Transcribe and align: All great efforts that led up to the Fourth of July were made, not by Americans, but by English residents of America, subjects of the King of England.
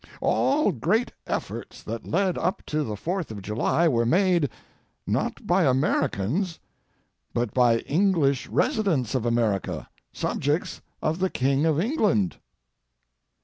All 0.19 0.71
great 0.71 1.11
efforts 1.27 1.83
that 1.83 2.07
led 2.07 2.35
up 2.35 2.63
to 2.65 2.83
the 2.83 2.95
Fourth 2.95 3.29
of 3.29 3.43
July 3.43 3.87
were 3.87 4.03
made, 4.03 4.49
not 5.05 5.45
by 5.45 5.63
Americans, 5.63 6.57
but 7.35 7.53
by 7.53 7.77
English 7.81 8.47
residents 8.47 9.13
of 9.13 9.27
America, 9.27 9.87
subjects 10.11 10.81
of 11.03 11.19
the 11.19 11.29
King 11.29 11.67
of 11.67 11.79
England. 11.79 12.37